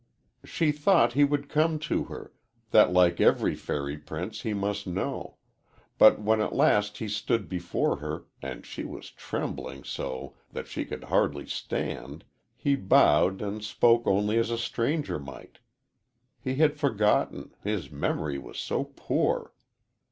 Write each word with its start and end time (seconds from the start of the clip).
She 0.43 0.71
thought 0.71 1.13
he 1.13 1.23
would 1.23 1.47
come 1.47 1.77
to 1.81 2.05
her 2.05 2.33
that 2.71 2.91
like 2.91 3.21
every 3.21 3.53
fairy 3.53 3.99
prince, 3.99 4.41
he 4.41 4.51
must 4.51 4.87
know 4.87 5.37
but 5.99 6.19
when 6.19 6.41
at 6.41 6.55
last 6.55 6.97
he 6.97 7.07
stood 7.07 7.47
before 7.47 7.97
her, 7.97 8.25
and 8.41 8.65
she 8.65 8.83
was 8.83 9.11
trembling 9.11 9.83
so 9.83 10.33
that 10.53 10.65
she 10.65 10.85
could 10.85 11.03
hardly 11.03 11.45
stand, 11.45 12.23
he 12.57 12.75
bowed 12.75 13.43
and 13.43 13.63
spoke 13.63 14.07
only 14.07 14.39
as 14.39 14.49
a 14.49 14.57
stranger 14.57 15.19
might. 15.19 15.59
He 16.43 16.55
had 16.55 16.77
forgotten 16.79 17.53
his 17.63 17.91
memory 17.91 18.39
was 18.39 18.57
so 18.57 18.85
poor. 18.85 19.53